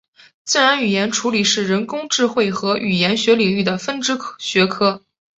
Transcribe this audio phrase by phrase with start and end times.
[0.43, 5.03] 自然语言处理是人工智慧和语言学领域的分支学科。